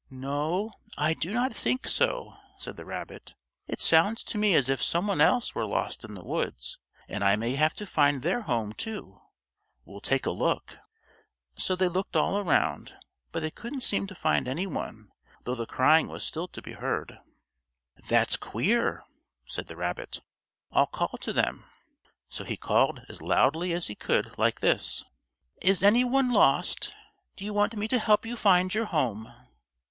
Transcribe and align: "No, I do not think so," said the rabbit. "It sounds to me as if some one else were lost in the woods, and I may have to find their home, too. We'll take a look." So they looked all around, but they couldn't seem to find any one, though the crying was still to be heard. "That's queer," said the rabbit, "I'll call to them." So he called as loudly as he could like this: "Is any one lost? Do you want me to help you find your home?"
"No, 0.09 0.71
I 0.97 1.13
do 1.13 1.31
not 1.31 1.53
think 1.53 1.85
so," 1.87 2.33
said 2.57 2.75
the 2.75 2.85
rabbit. 2.85 3.35
"It 3.67 3.79
sounds 3.81 4.23
to 4.23 4.39
me 4.39 4.55
as 4.55 4.67
if 4.67 4.81
some 4.81 5.05
one 5.05 5.21
else 5.21 5.53
were 5.53 5.63
lost 5.67 6.03
in 6.03 6.15
the 6.15 6.23
woods, 6.23 6.79
and 7.07 7.23
I 7.23 7.35
may 7.35 7.53
have 7.53 7.75
to 7.75 7.85
find 7.85 8.23
their 8.23 8.41
home, 8.41 8.73
too. 8.73 9.21
We'll 9.85 10.01
take 10.01 10.25
a 10.25 10.31
look." 10.31 10.79
So 11.55 11.75
they 11.75 11.87
looked 11.87 12.15
all 12.17 12.39
around, 12.39 12.95
but 13.31 13.41
they 13.41 13.51
couldn't 13.51 13.81
seem 13.81 14.07
to 14.07 14.15
find 14.15 14.47
any 14.47 14.65
one, 14.65 15.09
though 15.43 15.53
the 15.53 15.67
crying 15.67 16.07
was 16.07 16.23
still 16.25 16.47
to 16.47 16.63
be 16.63 16.71
heard. 16.71 17.19
"That's 18.09 18.37
queer," 18.37 19.03
said 19.47 19.67
the 19.67 19.75
rabbit, 19.75 20.21
"I'll 20.71 20.87
call 20.87 21.19
to 21.21 21.31
them." 21.31 21.65
So 22.27 22.43
he 22.43 22.57
called 22.57 23.03
as 23.07 23.21
loudly 23.21 23.71
as 23.71 23.85
he 23.85 23.93
could 23.93 24.35
like 24.35 24.61
this: 24.61 25.03
"Is 25.61 25.83
any 25.83 26.03
one 26.03 26.33
lost? 26.33 26.95
Do 27.35 27.45
you 27.45 27.53
want 27.53 27.77
me 27.77 27.87
to 27.89 27.99
help 27.99 28.25
you 28.25 28.35
find 28.35 28.73
your 28.73 28.85
home?" 28.85 29.31